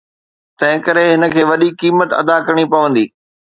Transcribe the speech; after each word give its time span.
تنهنڪري 0.57 1.05
هن 1.09 1.23
کي 1.33 1.43
وڏي 1.49 1.69
قيمت 1.81 2.09
ادا 2.21 2.35
ڪرڻي 2.45 2.65
پوندي. 2.71 3.05